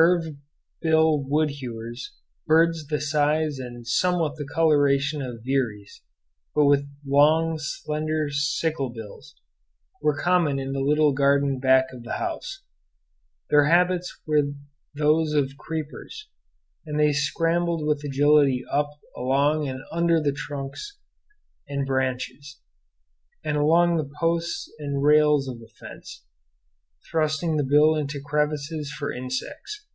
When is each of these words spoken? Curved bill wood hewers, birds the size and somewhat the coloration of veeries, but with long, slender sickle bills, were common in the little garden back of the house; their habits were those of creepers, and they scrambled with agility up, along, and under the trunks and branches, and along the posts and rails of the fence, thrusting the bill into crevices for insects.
Curved 0.00 0.36
bill 0.80 1.20
wood 1.20 1.50
hewers, 1.50 2.12
birds 2.46 2.86
the 2.86 3.00
size 3.00 3.58
and 3.58 3.84
somewhat 3.84 4.36
the 4.36 4.46
coloration 4.46 5.20
of 5.20 5.42
veeries, 5.42 6.02
but 6.54 6.66
with 6.66 6.86
long, 7.04 7.58
slender 7.58 8.28
sickle 8.30 8.90
bills, 8.90 9.34
were 10.00 10.16
common 10.16 10.60
in 10.60 10.70
the 10.70 10.78
little 10.78 11.12
garden 11.12 11.58
back 11.58 11.86
of 11.92 12.04
the 12.04 12.12
house; 12.12 12.62
their 13.50 13.64
habits 13.64 14.16
were 14.24 14.42
those 14.94 15.32
of 15.32 15.56
creepers, 15.58 16.28
and 16.86 16.96
they 17.00 17.12
scrambled 17.12 17.84
with 17.84 18.04
agility 18.04 18.62
up, 18.70 18.90
along, 19.16 19.66
and 19.66 19.80
under 19.90 20.20
the 20.22 20.30
trunks 20.30 20.96
and 21.66 21.86
branches, 21.88 22.60
and 23.42 23.56
along 23.56 23.96
the 23.96 24.08
posts 24.20 24.72
and 24.78 25.02
rails 25.02 25.48
of 25.48 25.58
the 25.58 25.66
fence, 25.80 26.24
thrusting 27.10 27.56
the 27.56 27.64
bill 27.64 27.96
into 27.96 28.20
crevices 28.24 28.92
for 28.92 29.12
insects. 29.12 29.86